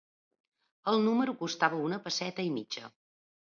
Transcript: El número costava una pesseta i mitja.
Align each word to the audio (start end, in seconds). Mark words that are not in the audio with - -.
El 0.91 1.03
número 1.09 1.35
costava 1.43 1.83
una 1.91 2.01
pesseta 2.09 2.49
i 2.51 2.53
mitja. 2.57 2.93